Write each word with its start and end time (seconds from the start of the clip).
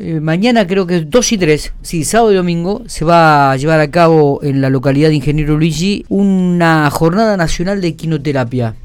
Eh, 0.00 0.20
mañana 0.20 0.64
creo 0.64 0.86
que 0.86 0.98
es 0.98 1.10
2 1.10 1.32
y 1.32 1.38
3, 1.38 1.72
sí, 1.82 2.04
sábado 2.04 2.32
y 2.32 2.36
domingo, 2.36 2.84
se 2.86 3.04
va 3.04 3.50
a 3.50 3.56
llevar 3.56 3.80
a 3.80 3.90
cabo 3.90 4.38
en 4.44 4.60
la 4.60 4.70
localidad 4.70 5.08
de 5.08 5.16
Ingeniero 5.16 5.58
Luigi 5.58 6.04
una 6.08 6.88
jornada 6.88 7.36
nacional 7.36 7.80
de 7.80 7.96
quinoterapia. 7.96 8.76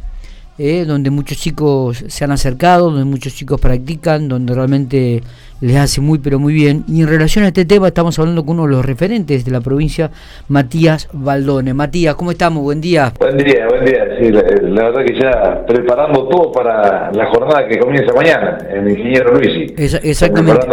Eh, 0.60 0.86
donde 0.86 1.10
muchos 1.10 1.40
chicos 1.40 2.06
se 2.08 2.24
han 2.24 2.32
acercado, 2.32 2.92
donde 2.92 3.06
muchos 3.06 3.34
chicos 3.34 3.60
practican, 3.60 4.30
donde 4.30 4.54
realmente 4.54 5.24
les 5.62 5.78
hace 5.78 6.00
muy 6.00 6.20
pero 6.20 6.38
muy 6.38 6.54
bien. 6.54 6.84
Y 6.88 7.02
en 7.02 7.08
relación 7.08 7.44
a 7.44 7.48
este 7.48 7.66
tema 7.66 7.88
estamos 7.88 8.20
hablando 8.20 8.46
con 8.46 8.60
uno 8.60 8.68
de 8.68 8.76
los 8.76 8.86
referentes 8.86 9.46
de 9.46 9.52
la 9.52 9.62
provincia, 9.62 10.12
Matías 10.50 11.10
Baldone. 11.12 11.74
Matías, 11.74 12.14
¿cómo 12.14 12.30
estamos? 12.30 12.62
Buen 12.62 12.82
día. 12.82 13.14
Buen 13.18 13.38
día, 13.38 13.66
buen 13.68 13.84
día. 13.84 14.06
Sí, 14.20 14.30
la, 14.30 14.84
verdad 14.84 15.04
que 15.04 15.20
ya 15.20 15.66
preparando 15.66 16.28
todo 16.28 16.52
para 16.52 17.12
la 17.12 17.26
jornada 17.32 17.68
que 17.68 17.80
comienza 17.80 18.14
mañana 18.14 18.60
en 18.70 18.92
Ingeniero 18.92 19.34
Luisi. 19.34 19.74
exactamente. 19.76 20.68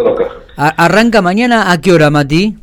¿Arranca 0.57 1.23
mañana 1.23 1.73
a 1.73 1.81
qué 1.81 1.95
hora, 1.95 2.11
Mati? 2.11 2.55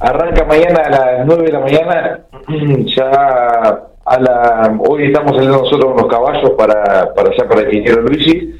Arranca 0.00 0.44
mañana 0.44 0.80
a 0.84 0.90
las 0.90 1.26
9 1.26 1.44
de 1.44 1.52
la 1.52 1.60
mañana, 1.60 2.20
ya 2.96 3.86
a 4.06 4.20
la, 4.20 4.78
hoy 4.88 5.06
estamos 5.06 5.32
saliendo 5.32 5.62
nosotros 5.62 5.92
unos 5.92 6.06
caballos 6.06 6.50
para, 6.56 7.12
para 7.12 7.30
allá 7.30 7.48
para 7.48 7.62
el 7.62 7.74
ingeniero 7.74 8.02
Luisi 8.02 8.54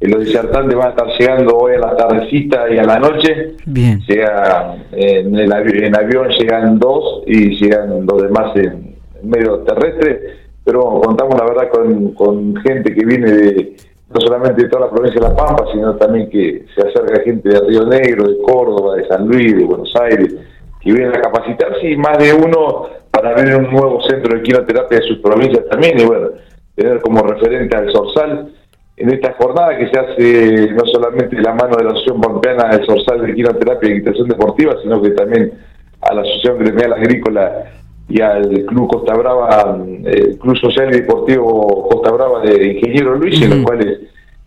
y 0.00 0.06
los 0.06 0.20
disertantes 0.20 0.76
van 0.76 0.88
a 0.88 0.90
estar 0.90 1.06
llegando 1.18 1.56
hoy 1.56 1.76
a 1.76 1.78
la 1.78 1.96
tardecita 1.96 2.70
y 2.70 2.76
a 2.76 2.84
la 2.84 2.98
noche. 2.98 3.54
Bien. 3.64 4.00
Llega 4.06 4.76
en 4.92 5.34
el 5.34 5.50
en 5.84 5.96
avión 5.96 6.28
llegan 6.28 6.78
dos 6.78 7.22
y 7.26 7.56
llegan 7.56 8.04
los 8.06 8.22
demás 8.22 8.54
en, 8.56 8.96
medio 9.22 9.60
terrestre. 9.60 10.20
Pero 10.62 10.80
contamos 11.00 11.36
la 11.38 11.44
verdad 11.46 11.70
con, 11.70 12.12
con 12.12 12.56
gente 12.56 12.94
que 12.94 13.04
viene 13.06 13.32
de 13.32 13.76
no 14.10 14.20
solamente 14.20 14.62
de 14.62 14.68
toda 14.68 14.86
la 14.86 14.92
provincia 14.92 15.20
de 15.22 15.28
La 15.28 15.34
Pampa 15.34 15.64
sino 15.72 15.96
también 15.96 16.28
que 16.28 16.66
se 16.74 16.86
acerca 16.86 17.22
gente 17.22 17.48
de 17.48 17.60
Río 17.60 17.86
Negro 17.86 18.28
de 18.28 18.42
Córdoba 18.42 18.96
de 18.96 19.08
San 19.08 19.26
Luis 19.26 19.56
de 19.56 19.64
Buenos 19.64 19.90
Aires 20.02 20.34
que 20.82 20.92
vienen 20.92 21.16
a 21.16 21.20
capacitarse 21.22 21.88
y 21.88 21.96
más 21.96 22.18
de 22.18 22.34
uno 22.34 22.88
para 23.12 23.30
abrir 23.30 23.54
un 23.56 23.70
nuevo 23.70 24.02
centro 24.08 24.34
de 24.34 24.42
quinoterapia 24.42 24.98
de 24.98 25.06
sus 25.06 25.18
provincias 25.18 25.68
también 25.70 26.00
y 26.00 26.04
bueno, 26.04 26.30
tener 26.74 27.00
como 27.02 27.22
referente 27.22 27.76
al 27.76 27.92
Sorsal 27.92 28.50
en 28.96 29.10
esta 29.12 29.34
jornada 29.34 29.76
que 29.76 29.88
se 29.88 29.98
hace 29.98 30.70
no 30.72 30.84
solamente 30.86 31.40
la 31.40 31.54
mano 31.54 31.76
de 31.76 31.84
la 31.84 31.90
Asociación 31.90 32.20
Pampeana 32.20 32.68
del 32.68 32.86
Sorsal 32.86 33.26
de 33.26 33.34
Quinoterapia 33.34 33.88
y 33.88 33.92
Equitación 33.92 34.28
Deportiva, 34.28 34.74
sino 34.82 35.00
que 35.02 35.10
también 35.10 35.52
a 36.00 36.14
la 36.14 36.22
Asociación 36.22 36.58
Gremial 36.58 36.92
Agrícola 36.94 37.64
y 38.08 38.20
al 38.20 38.48
Club 38.66 38.88
Costa 38.88 39.14
Brava, 39.14 39.78
el 40.04 40.38
Club 40.38 40.56
Social 40.56 40.88
y 40.90 41.00
Deportivo 41.00 41.88
Costa 41.88 42.10
Brava 42.12 42.40
de 42.40 42.72
Ingeniero 42.72 43.14
Luis, 43.16 43.40
en 43.42 43.50
los 43.50 43.64
cuales 43.64 44.00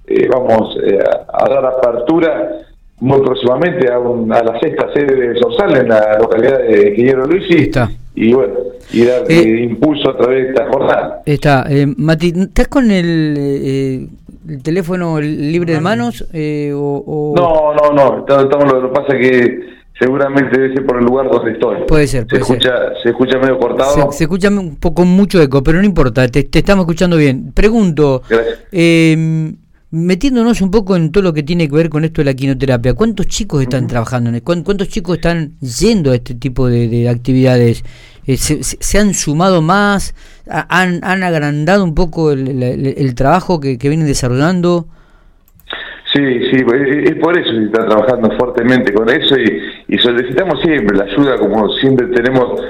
eh, 0.08 0.27
vamos 0.31 0.77
eh, 0.83 0.99
a 1.33 1.49
dar 1.49 1.66
apertura 1.66 2.52
muy 2.99 3.21
próximamente 3.21 3.91
a, 3.91 3.97
a, 3.97 4.43
la 4.43 4.59
sexta 4.59 4.91
sede 4.93 5.16
de 5.16 5.39
Sorsal 5.39 5.77
en 5.77 5.89
la 5.89 6.17
localidad 6.19 6.59
de 6.59 6.89
Ingeniero 6.89 7.25
Luis 7.25 7.43
y 7.49 7.71
bueno, 8.33 8.53
y 8.91 9.05
dar 9.05 9.23
eh, 9.30 9.63
impulso 9.63 10.09
a 10.09 10.17
través 10.17 10.44
de 10.44 10.49
esta 10.49 10.67
jornada. 10.71 11.21
Está, 11.25 11.66
eh, 11.69 11.85
Mati, 11.97 12.33
¿estás 12.35 12.67
con 12.67 12.89
el, 12.91 13.35
eh, 13.38 14.08
el 14.47 14.63
teléfono 14.63 15.19
libre 15.19 15.73
de 15.73 15.81
manos? 15.81 16.25
Eh, 16.31 16.71
o, 16.73 17.33
No, 17.36 17.73
no, 17.73 17.93
no, 17.93 18.41
estamos, 18.41 18.71
lo 18.71 18.81
que 18.81 18.99
pasa 18.99 19.17
es 19.17 19.30
que 19.30 19.59
seguramente 19.99 20.58
debe 20.58 20.73
ser 20.73 20.86
por 20.86 20.99
el 20.99 21.05
lugar 21.05 21.30
donde 21.30 21.52
estoy. 21.52 21.77
Puede 21.88 22.08
ser, 22.08 22.25
se 22.30 22.38
escucha, 22.38 22.71
Se 23.03 23.09
escucha 23.09 23.38
medio 23.38 23.58
cortado. 23.59 24.11
Se, 24.11 24.23
escucha 24.23 24.49
un 24.49 24.77
poco 24.77 25.03
mucho 25.03 25.41
eco, 25.41 25.61
pero 25.61 25.80
no 25.80 25.86
importa, 25.86 26.27
te, 26.27 26.43
te 26.43 26.59
estamos 26.59 26.83
escuchando 26.83 27.17
bien. 27.17 27.52
Pregunto, 27.53 28.21
eh, 28.71 29.53
metiéndonos 29.95 30.61
un 30.61 30.71
poco 30.71 30.97
en 30.97 31.11
todo 31.11 31.23
lo 31.23 31.33
que 31.33 31.41
tiene 31.41 31.69
que 31.69 31.75
ver 31.75 31.89
con 31.89 32.03
esto 32.03 32.21
de 32.21 32.25
la 32.25 32.33
quinoterapia, 32.33 32.93
¿cuántos 32.93 33.27
chicos 33.27 33.61
están 33.61 33.88
trabajando 33.88 34.29
en 34.29 34.41
¿Cuántos 34.41 34.89
chicos 34.89 35.15
están 35.15 35.53
yendo 35.59 36.11
a 36.11 36.15
este 36.15 36.35
tipo 36.35 36.67
de, 36.67 37.07
actividades? 37.09 37.83
Eh, 38.27 38.35
se, 38.35 38.97
han 38.99 39.13
sumado 39.13 39.61
más? 39.61 40.13
¿Han, 40.49 40.99
han 41.03 41.23
agrandado 41.23 41.83
un 41.83 41.95
poco 41.95 42.31
el, 42.31 43.15
trabajo 43.15 43.61
que, 43.61 43.77
vienen 43.77 44.05
desarrollando? 44.05 44.87
Sí, 46.14 46.21
sí, 46.52 46.64
pues, 46.65 46.81
es 46.81 47.15
por 47.15 47.37
eso 47.37 47.52
que 47.52 47.65
está 47.65 47.87
trabajando 47.87 48.37
fuertemente 48.37 48.93
con 48.93 49.09
eso 49.09 49.36
y, 49.37 49.97
solicitamos 49.97 50.59
siempre 50.61 50.97
la 50.97 51.05
ayuda, 51.05 51.37
como 51.37 51.70
siempre 51.77 52.08
tenemos 52.08 52.61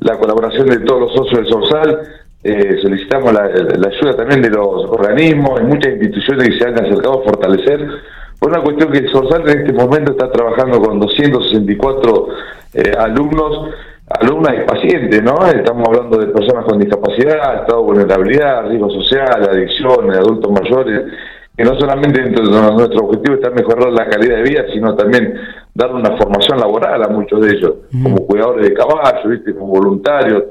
la 0.00 0.18
colaboración 0.18 0.68
de 0.68 0.80
todos 0.80 1.00
los 1.00 1.14
socios 1.14 1.40
del 1.40 1.48
Sorsal, 1.48 1.98
eh, 2.44 2.76
solicitamos 2.82 3.32
la, 3.32 3.44
ayuda 3.44 4.16
también 4.16 4.42
de 4.42 4.50
los 4.50 4.84
organismos 4.84 5.62
y 5.62 5.64
muchas 5.64 5.94
instituciones 5.94 6.48
que 6.48 6.58
se 6.58 6.68
han 6.68 6.74
acercado 6.74 7.20
a 7.20 7.24
fortalecer, 7.24 7.88
por 8.38 8.50
una 8.50 8.62
cuestión 8.62 8.92
que 8.92 9.08
Sorsal 9.08 9.48
en 9.48 9.60
este 9.60 9.72
momento 9.72 10.12
está 10.12 10.30
trabajando 10.30 10.78
con 10.78 11.00
264 11.00 12.28
eh, 12.74 12.92
alumnos, 12.98 13.70
alumnas 14.20 14.56
y 14.58 14.66
pacientes, 14.70 15.22
¿no? 15.22 15.46
Estamos 15.46 15.88
hablando 15.88 16.18
de 16.18 16.26
personas 16.26 16.66
con 16.66 16.78
discapacidad, 16.78 17.62
estado 17.62 17.80
de 17.80 17.86
vulnerabilidad, 17.86 18.68
riesgo 18.68 18.90
social, 18.90 19.48
adicciones, 19.50 20.18
adultos 20.18 20.52
mayores, 20.52 21.02
que 21.56 21.64
no 21.64 21.80
solamente 21.80 22.20
dentro 22.20 22.44
de 22.44 22.72
nuestro 22.72 23.06
objetivo 23.06 23.36
está 23.36 23.48
mejorar 23.48 23.90
la 23.90 24.06
calidad 24.06 24.36
de 24.36 24.42
vida, 24.42 24.64
sino 24.70 24.94
también 24.94 25.34
dar 25.72 25.94
una 25.94 26.14
formación 26.18 26.58
laboral 26.58 27.02
a 27.04 27.08
muchos 27.08 27.40
de 27.40 27.56
ellos, 27.56 27.72
como 28.02 28.26
cuidadores 28.26 28.68
de 28.68 28.74
caballos, 28.74 29.30
¿viste? 29.30 29.54
como 29.54 29.68
voluntarios. 29.68 30.42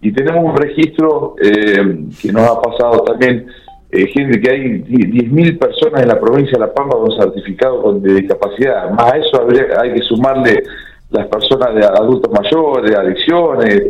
Y 0.00 0.12
tenemos 0.12 0.44
un 0.44 0.56
registro 0.56 1.34
eh, 1.42 2.04
que 2.20 2.32
nos 2.32 2.48
ha 2.48 2.60
pasado 2.62 3.02
también, 3.02 3.46
eh, 3.90 4.06
gente 4.08 4.40
que 4.40 4.50
hay 4.50 4.82
10.000 4.82 5.58
personas 5.58 6.02
en 6.02 6.08
la 6.08 6.20
provincia 6.20 6.52
de 6.52 6.60
La 6.60 6.72
Pampa 6.72 6.96
con 6.96 7.10
certificado 7.12 7.94
de 7.94 8.14
discapacidad. 8.14 8.90
Más 8.90 9.12
a 9.12 9.16
eso 9.16 9.46
hay 9.80 9.94
que 9.94 10.02
sumarle 10.02 10.62
las 11.10 11.26
personas 11.26 11.74
de 11.74 11.84
adultos 11.84 12.30
mayores, 12.30 12.94
adicciones, 12.94 13.82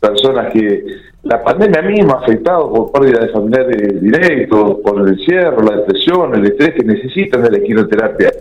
personas 0.00 0.52
que 0.52 0.84
la 1.24 1.42
pandemia 1.42 1.82
misma 1.82 2.14
ha 2.14 2.22
afectado 2.22 2.72
por 2.72 2.92
pérdida 2.92 3.26
de 3.26 3.28
familiares 3.28 4.00
directos, 4.00 4.78
por 4.82 5.00
el 5.00 5.08
encierro, 5.08 5.62
la 5.62 5.76
depresión, 5.76 6.34
el 6.34 6.46
estrés 6.46 6.74
que 6.74 6.84
necesitan 6.84 7.42
de 7.42 7.50
la 7.50 7.60
quinoterapia. 7.60 8.32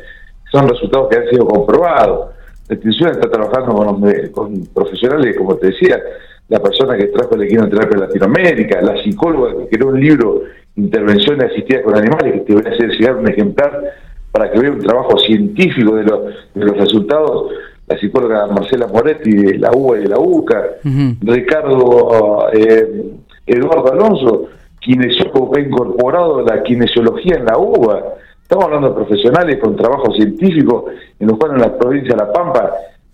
Son 0.49 0.69
resultados 0.69 1.09
que 1.09 1.17
han 1.17 1.27
sido 1.27 1.45
comprobados. 1.45 2.29
La 2.69 2.75
institución 2.75 3.11
está 3.11 3.29
trabajando 3.29 3.75
con, 3.75 4.31
con 4.31 4.65
profesionales, 4.67 5.35
como 5.37 5.55
te 5.57 5.67
decía, 5.67 5.99
la 6.49 6.59
persona 6.59 6.97
que 6.97 7.07
trajo 7.07 7.37
la 7.37 7.45
equinoterapia 7.45 7.95
en 7.95 8.01
Latinoamérica, 8.01 8.81
la 8.81 9.01
psicóloga 9.01 9.55
que 9.57 9.77
creó 9.77 9.89
un 9.89 9.99
libro, 9.99 10.41
Intervenciones 10.75 11.51
asistidas 11.51 11.83
con 11.83 11.97
animales, 11.97 12.33
que 12.33 12.39
te 12.39 12.53
voy 12.53 12.63
a 12.65 12.69
hacer 12.69 12.89
llegar 12.91 13.17
un 13.17 13.27
ejemplar 13.27 13.83
para 14.31 14.49
que 14.49 14.59
vea 14.59 14.71
un 14.71 14.79
trabajo 14.79 15.17
científico 15.17 15.95
de, 15.95 16.03
de 16.03 16.65
los 16.65 16.77
resultados, 16.77 17.51
la 17.85 17.97
psicóloga 17.97 18.47
Marcela 18.47 18.87
Moretti 18.87 19.31
de 19.31 19.57
la 19.57 19.71
UBA 19.71 19.97
y 19.97 20.01
de 20.03 20.07
la 20.07 20.19
UCA, 20.19 20.63
Ricardo 21.21 22.47
eh, 22.53 23.11
Eduardo 23.45 23.91
Alonso, 23.91 24.49
kinesiólogo 24.79 25.51
que 25.51 25.59
ha 25.59 25.63
incorporado 25.65 26.41
la 26.43 26.63
kinesiología 26.63 27.37
en 27.37 27.45
la 27.45 27.57
UBA. 27.57 28.03
Estamos 28.41 28.65
hablando 28.65 28.89
de 28.89 28.95
profesionales 28.95 29.57
con 29.61 29.75
trabajo 29.75 30.13
científico 30.13 30.85
en 31.19 31.27
los 31.27 31.37
cuales 31.37 31.61
en 31.61 31.71
la 31.71 31.77
provincia 31.77 32.15
de 32.15 32.23
La 32.23 32.31
Pampa 32.31 32.71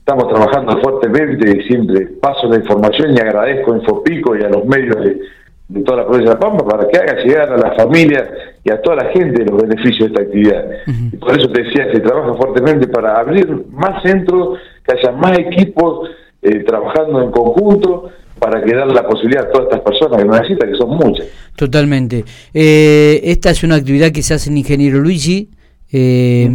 Estamos 0.07 0.31
trabajando 0.31 0.79
fuertemente 0.83 1.57
y 1.57 1.63
siempre 1.63 2.05
paso 2.21 2.47
la 2.47 2.57
información 2.57 3.15
y 3.15 3.19
agradezco 3.19 3.73
a 3.73 3.77
Infopico 3.77 4.37
y 4.37 4.43
a 4.43 4.49
los 4.49 4.63
medios 4.63 4.97
de, 5.03 5.81
toda 5.83 6.03
la 6.03 6.05
provincia 6.05 6.29
de 6.29 6.35
La 6.35 6.39
Pampa 6.39 6.63
para 6.63 6.87
que 6.87 6.95
haga 6.99 7.23
llegar 7.23 7.51
a 7.51 7.57
las 7.57 7.75
familias 7.75 8.29
y 8.63 8.69
a 8.69 8.79
toda 8.83 8.97
la 8.97 9.11
gente 9.11 9.43
los 9.43 9.63
beneficios 9.63 10.01
de 10.01 10.05
esta 10.05 10.21
actividad. 10.21 10.63
y 11.11 11.17
por 11.17 11.35
eso 11.35 11.49
te 11.49 11.63
decía, 11.63 11.91
se 11.91 12.01
trabaja 12.01 12.35
fuertemente 12.35 12.87
para 12.87 13.19
abrir 13.19 13.65
más 13.71 14.03
centros, 14.03 14.59
que 14.85 14.95
haya 14.95 15.11
más 15.11 15.39
equipos 15.39 16.07
eh, 16.43 16.59
trabajando 16.59 17.23
en 17.23 17.31
conjunto 17.31 18.11
para 18.37 18.63
que 18.63 18.75
dar 18.75 18.85
la 18.85 19.07
posibilidad 19.07 19.45
a 19.47 19.51
todas 19.51 19.69
estas 19.69 19.81
personas 19.81 20.21
que 20.21 20.29
necesitan, 20.29 20.69
que 20.71 20.77
son 20.77 20.89
muchas. 20.97 21.25
Totalmente. 21.55 22.25
Eh, 22.53 23.21
esta 23.23 23.49
es 23.49 23.63
una 23.63 23.73
actividad 23.73 24.11
que 24.11 24.21
se 24.21 24.35
hace 24.35 24.51
en 24.51 24.57
Ingeniero 24.59 24.99
Luigi. 24.99 25.49
Eh, 25.91 26.47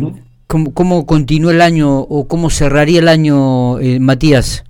¿Cómo, 0.51 0.75
cómo 0.75 1.07
continúa 1.07 1.53
el 1.53 1.61
año 1.61 2.01
o 2.01 2.27
cómo 2.27 2.51
cerraría 2.51 2.99
el 2.99 3.07
año, 3.07 3.79
eh, 3.79 4.01
Matías? 4.01 4.65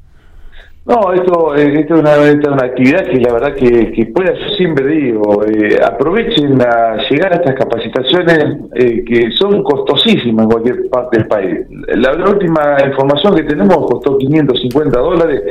No, 0.84 1.10
esto, 1.14 1.56
eh, 1.56 1.72
esto 1.80 1.94
es 1.94 2.00
una, 2.00 2.52
una, 2.52 2.64
actividad 2.66 3.06
que 3.06 3.18
la 3.18 3.32
verdad 3.32 3.54
que, 3.54 3.90
que 3.92 4.04
puede, 4.12 4.38
yo 4.38 4.48
siempre 4.58 4.86
digo, 4.86 5.42
eh, 5.46 5.80
aprovechen 5.82 6.60
a 6.60 6.98
llegar 7.08 7.32
a 7.32 7.36
estas 7.36 7.54
capacitaciones 7.54 8.58
que 9.06 9.30
son 9.38 9.62
costosísimas 9.62 10.44
en 10.44 10.50
cualquier 10.50 10.90
parte 10.90 11.16
del 11.16 11.28
país. 11.28 11.60
La, 11.94 12.12
última 12.12 12.76
información 12.86 13.36
que 13.36 13.44
tenemos 13.44 13.90
costó 13.90 14.18
550 14.18 15.00
dólares 15.00 15.42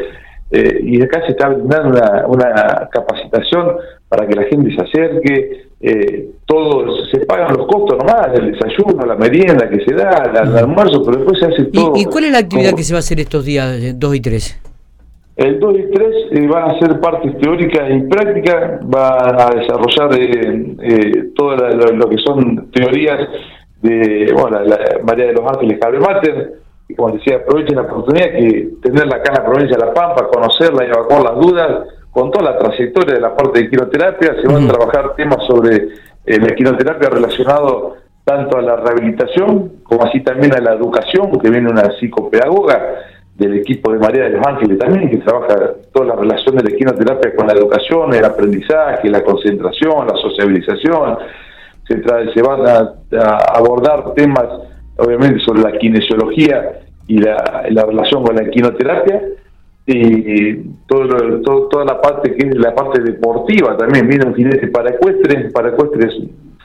y 0.51 1.01
acá 1.01 1.25
se 1.25 1.31
está 1.31 1.49
brindando 1.49 1.89
una, 1.89 2.27
una 2.27 2.89
capacitación 2.91 3.77
para 4.07 4.27
que 4.27 4.35
la 4.35 4.43
gente 4.43 4.75
se 4.75 4.81
acerque, 4.81 5.68
eh, 5.81 6.31
todos 6.45 7.09
se 7.09 7.25
pagan 7.25 7.55
los 7.55 7.65
costos 7.67 7.97
nomás, 7.97 8.27
el 8.33 8.51
desayuno, 8.51 9.05
la 9.05 9.15
merienda 9.15 9.69
que 9.69 9.83
se 9.85 9.95
da, 9.95 10.29
el, 10.29 10.57
almuerzo, 10.57 11.03
pero 11.05 11.17
después 11.17 11.39
se 11.39 11.45
hace 11.45 11.63
todo. 11.71 11.93
¿Y, 11.95 12.05
cuál 12.05 12.25
es 12.25 12.31
la 12.31 12.39
actividad 12.39 12.73
que 12.73 12.83
se 12.83 12.93
va 12.93 12.97
a 12.97 12.99
hacer 12.99 13.19
estos 13.19 13.45
días 13.45 13.97
2 13.97 14.15
y 14.15 14.19
3? 14.19 14.61
El 15.37 15.57
2 15.57 15.75
y 15.77 15.91
3 15.91 16.07
eh, 16.31 16.47
van 16.47 16.71
a 16.71 16.79
ser 16.79 16.99
partes 16.99 17.37
teóricas 17.39 17.89
y 17.89 18.01
prácticas, 18.01 18.81
van 18.83 19.39
a 19.39 19.49
desarrollar 19.55 20.19
eh, 20.19 20.75
eh 20.81 21.23
todo 21.33 21.55
lo, 21.55 22.09
que 22.09 22.17
son 22.17 22.69
teorías 22.71 23.19
de 23.81 24.33
bueno, 24.33 24.59
la, 24.59 24.77
María 25.05 25.27
de 25.27 25.33
los 25.33 25.45
Ángeles 25.49 25.79
Mater, 26.01 26.59
y 26.89 26.95
como 26.95 27.11
decía, 27.11 27.37
aprovechen 27.37 27.77
la 27.77 27.83
oportunidad 27.83 28.31
que 28.31 28.69
tenerla 28.81 29.15
acá 29.15 29.31
en 29.31 29.43
la 29.43 29.49
provincia 29.49 29.77
de 29.77 29.85
La 29.85 29.93
Pampa, 29.93 30.27
conocerla 30.27 30.83
y 30.83 30.87
evacuar 30.87 31.23
las 31.23 31.35
dudas, 31.39 31.87
con 32.11 32.31
toda 32.31 32.51
la 32.51 32.57
trayectoria 32.57 33.15
de 33.15 33.21
la 33.21 33.35
parte 33.35 33.59
de 33.59 33.69
quinoterapia, 33.69 34.35
se 34.41 34.47
van 34.47 34.65
a 34.65 34.73
trabajar 34.73 35.15
temas 35.15 35.45
sobre 35.47 35.75
eh, 36.25 36.39
la 36.39 36.55
quinoterapia 36.55 37.09
relacionado 37.09 37.97
tanto 38.23 38.57
a 38.57 38.61
la 38.61 38.75
rehabilitación 38.75 39.79
como 39.83 40.03
así 40.03 40.21
también 40.21 40.53
a 40.53 40.61
la 40.61 40.73
educación, 40.73 41.29
porque 41.31 41.49
viene 41.49 41.69
una 41.69 41.91
psicopedagoga 41.99 42.95
del 43.39 43.57
equipo 43.57 43.91
de 43.91 43.99
María 43.99 44.23
de 44.25 44.31
los 44.31 44.45
Ángeles 44.45 44.77
también, 44.77 45.09
que 45.09 45.17
trabaja 45.17 45.55
toda 45.93 46.07
la 46.07 46.15
relación 46.15 46.55
de 46.57 46.69
la 46.69 46.75
quinoterapia 46.75 47.35
con 47.35 47.47
la 47.47 47.53
educación, 47.53 48.13
el 48.13 48.25
aprendizaje, 48.25 49.09
la 49.09 49.23
concentración, 49.23 50.07
la 50.07 50.15
sociabilización. 50.17 51.17
Se, 51.87 52.03
se 52.03 52.41
van 52.41 52.67
a, 52.67 53.37
abordar 53.55 54.13
temas, 54.13 54.45
obviamente, 54.97 55.39
sobre 55.39 55.61
la 55.61 55.71
kinesiología 55.71 56.81
y 57.07 57.17
la, 57.17 57.85
relación 57.87 58.23
con 58.23 58.35
la 58.35 58.47
quinoterapia 58.49 59.21
y 59.91 60.55
todo, 60.87 61.67
toda 61.69 61.85
la 61.85 61.99
parte 61.99 62.35
que 62.35 62.47
es 62.47 62.55
la 62.57 62.75
parte 62.75 63.01
deportiva 63.01 63.75
también 63.75 64.07
viene 64.07 64.27
un 64.27 64.35
jinete 64.35 64.67
para 64.67 64.91
ecuestres 64.91 65.51
para 65.51 65.69
ecuestres 65.69 66.15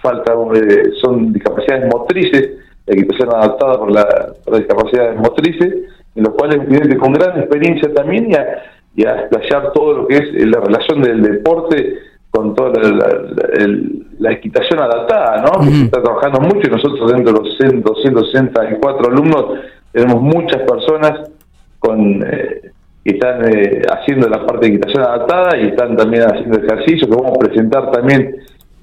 falta 0.03 0.35
eh, 0.55 0.91
son 1.01 1.33
discapacidades 1.33 1.91
motrices 1.93 2.51
la 2.87 2.95
equitación 2.95 3.35
adaptada 3.35 3.79
por, 3.79 3.91
la, 3.91 4.07
por 4.45 4.53
las 4.53 4.61
discapacidades 4.61 5.17
motrices 5.19 5.75
en 6.15 6.23
los 6.23 6.35
cuales 6.35 6.59
un 6.59 6.67
jinete 6.67 6.97
con 6.99 7.13
gran 7.15 7.39
experiencia 7.39 7.93
también 7.95 8.31
y 8.31 8.35
a, 8.35 8.63
y 8.95 9.07
a 9.07 9.15
desplayar 9.15 9.73
todo 9.73 9.93
lo 9.95 10.07
que 10.07 10.17
es 10.17 10.47
la 10.47 10.61
relación 10.61 11.01
del 11.01 11.23
deporte 11.23 11.95
con 12.31 12.55
toda 12.55 12.73
la, 14.19 14.33
equitación 14.33 14.81
adaptada, 14.81 15.43
¿no? 15.43 15.63
se 15.63 15.85
está 15.85 16.03
trabajando 16.03 16.41
mucho 16.41 16.67
y 16.67 16.71
nosotros 16.71 17.13
dentro 17.13 17.33
de 17.33 17.41
los 17.41 17.57
100, 17.57 17.83
264 17.83 19.09
alumnos 19.09 19.61
tenemos 19.93 20.21
muchas 20.21 20.63
personas 20.63 21.31
con 21.79 22.23
eh, 22.27 22.61
que 22.63 22.73
están 23.05 23.45
eh, 23.47 23.83
haciendo 23.91 24.29
la 24.29 24.47
parte 24.47 24.67
de 24.67 24.75
equitación 24.75 25.03
adaptada 25.03 25.59
y 25.59 25.69
están 25.69 25.97
también 25.97 26.23
haciendo 26.25 26.59
ejercicio 26.59 27.09
que 27.09 27.15
vamos 27.15 27.33
a 27.37 27.39
presentar 27.39 27.91
también 27.91 28.37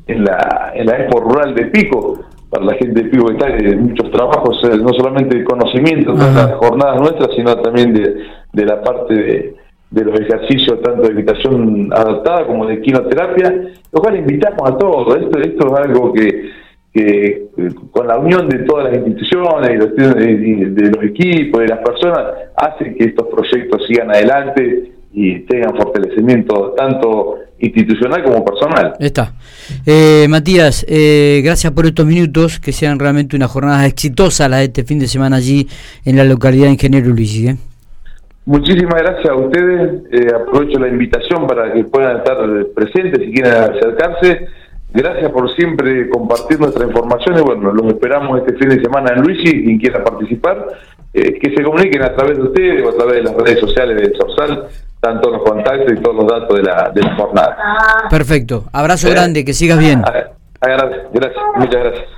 en 0.08 0.24
la, 0.24 0.72
en 0.76 0.86
la 0.86 0.98
Expo 0.98 1.22
Rural 1.22 1.56
de 1.56 1.66
Pico, 1.66 2.20
para 2.50 2.66
la 2.66 2.74
gente 2.76 3.04
de 3.04 3.10
Pico 3.10 3.28
que 3.28 3.34
está 3.34 3.48
en 3.48 3.84
muchos 3.84 4.12
trabajos, 4.12 4.62
eh, 4.66 4.78
no 4.78 4.94
solamente 4.94 5.38
de 5.38 5.44
conocimiento 5.44 6.14
de 6.14 6.32
las 6.34 6.54
jornadas 6.54 7.00
nuestras, 7.00 7.30
sino 7.36 7.56
también 7.62 7.94
de, 7.94 8.66
la 8.66 8.82
parte 8.82 9.14
de, 9.14 9.56
de, 9.90 10.06
los 10.06 10.20
ejercicios 10.20 10.82
tanto 10.82 11.04
de 11.04 11.14
equitación 11.14 11.90
adaptada 11.92 12.46
como 12.46 12.68
de 12.68 12.82
quinoterapia, 12.82 13.54
lo 13.92 14.02
cual 14.02 14.18
invitamos 14.18 14.70
a 14.70 14.78
todos. 14.78 15.18
Esto, 15.18 15.40
esto 15.40 15.68
es 15.68 15.74
algo 15.74 16.14
que, 16.14 16.61
que 16.94 17.48
con 17.92 18.08
la 18.08 18.18
unión 18.18 18.50
de 18.50 18.60
todas 18.60 18.86
las 18.92 18.98
instituciones 18.98 19.70
y 19.72 19.76
los, 19.76 19.96
de, 19.96 20.92
los 20.92 21.04
equipos, 21.04 21.62
de 21.62 21.68
las 21.68 21.80
personas, 21.80 22.26
hace 22.58 22.94
que 22.96 23.06
estos 23.06 23.28
proyectos 23.28 23.86
sigan 23.88 24.10
adelante 24.10 24.92
y 25.14 25.40
tengan 25.40 25.76
fortalecimiento 25.76 26.74
tanto 26.78 27.38
institucional 27.60 28.24
como 28.24 28.44
personal. 28.44 28.94
Está. 29.00 29.34
Eh, 29.86 30.26
Matías, 30.30 30.86
eh, 30.90 31.42
gracias 31.44 31.72
por 31.72 31.86
estos 31.86 32.06
minutos, 32.06 32.60
que 32.60 32.72
sean 32.72 33.00
realmente 33.00 33.36
una 33.36 33.48
jornada 33.48 33.86
exitosa 33.86 34.50
la 34.50 34.58
de 34.58 34.66
este 34.66 34.84
fin 34.84 35.00
de 35.00 35.08
semana 35.08 35.38
allí 35.38 35.68
en 36.04 36.18
la 36.18 36.24
localidad 36.24 36.66
de 36.66 36.72
Ingeniero 36.72 37.10
Luigi. 37.10 37.50
¿eh? 37.50 37.56
Muchísimas 38.46 38.96
gracias 39.02 39.30
a 39.30 39.36
ustedes. 39.36 40.34
aprovecho 40.34 40.80
la 40.80 40.88
invitación 40.88 41.48
para 41.48 41.72
que 41.72 41.84
puedan 41.86 42.18
estar 42.18 42.38
presentes 42.76 43.24
si 43.24 43.32
quieren 43.32 43.54
acercarse. 43.54 44.48
Gracias 44.94 45.32
por 45.32 45.54
siempre 45.56 46.10
compartir 46.10 46.60
nuestra 46.60 46.86
información 46.86 47.38
y 47.38 47.42
bueno, 47.42 47.72
los 47.72 47.88
esperamos 47.88 48.40
este 48.40 48.58
fin 48.58 48.70
de 48.70 48.82
semana 48.82 49.14
en 49.14 49.22
Luigi, 49.22 49.64
quien 49.64 49.78
quiera 49.78 50.04
participar, 50.04 50.68
que 51.14 51.54
se 51.56 51.64
comuniquen 51.64 52.04
a 52.04 52.14
través 52.14 52.38
de 52.38 52.44
ustedes 52.44 52.86
o 52.86 52.90
a 52.90 52.96
través 52.96 53.16
de 53.16 53.24
las 53.24 53.36
redes 53.36 53.60
sociales 53.60 53.98
de 53.98 54.18
Sorsal 54.18 54.68
tanto 55.02 55.32
los 55.32 55.42
contactos 55.44 55.92
y 55.92 56.02
todos 56.02 56.16
los 56.16 56.28
datos 56.28 56.58
de 56.58 56.64
la, 56.64 56.92
de 56.94 57.02
la 57.02 57.16
jornada. 57.16 57.58
Perfecto. 58.10 58.66
Abrazo 58.72 59.10
grande, 59.10 59.44
que 59.44 59.54
sigas 59.54 59.80
bien. 59.80 60.02
gracias, 60.62 61.02
muchas 61.56 61.84
gracias. 61.84 62.12